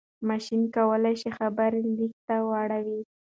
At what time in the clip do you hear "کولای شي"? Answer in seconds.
0.75-1.29